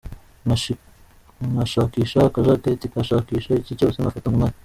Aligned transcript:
Nkashakisha 1.51 2.17
akajaketi, 2.23 2.85
nkashakakisha 2.91 3.51
iki 3.61 3.73
cyose 3.79 3.97
nkafata 3.99 4.27
mu 4.31 4.37
nkari. 4.39 4.55